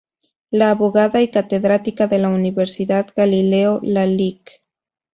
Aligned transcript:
La 0.49 0.71
abogada 0.71 1.21
y 1.21 1.29
catedrática 1.29 2.07
de 2.07 2.17
la 2.17 2.29
Universidad 2.29 3.11
Galileo, 3.15 3.79
la 3.83 4.07
Lic. 4.07 4.63